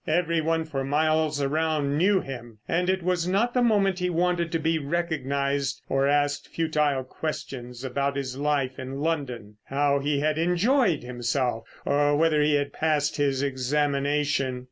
[0.07, 4.51] Every one for miles around knew him, and it was not the moment he wanted
[4.51, 11.03] to be recognised or asked futile questions about his life in London—how he had enjoyed
[11.03, 14.59] himself, or whether he had passed his examination.